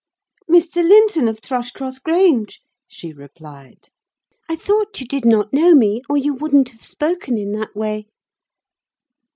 "Mr. 0.49 0.77
Linton 0.83 1.27
of 1.27 1.41
Thrushcross 1.41 1.99
Grange," 1.99 2.59
she 2.87 3.13
replied. 3.13 3.89
"I 4.49 4.55
thought 4.55 4.99
you 4.99 5.05
did 5.05 5.25
not 5.25 5.53
know 5.53 5.75
me, 5.75 6.01
or 6.09 6.17
you 6.17 6.33
wouldn't 6.33 6.69
have 6.69 6.83
spoken 6.83 7.37
in 7.37 7.51
that 7.51 7.75
way." 7.75 8.07